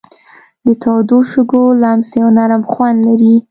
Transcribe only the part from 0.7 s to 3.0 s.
تودو شګو لمس یو نرم خوند